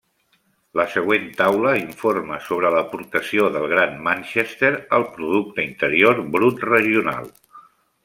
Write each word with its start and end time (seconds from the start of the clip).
La 0.79 0.85
següent 0.93 1.27
taula 1.41 1.73
informa 1.81 2.39
sobre 2.47 2.73
l'aportació 2.77 3.51
del 3.59 3.69
Gran 3.75 3.95
Manchester 4.09 4.75
al 4.99 5.09
producte 5.19 5.67
interior 5.71 6.27
brut 6.39 6.69
regional. 6.75 7.35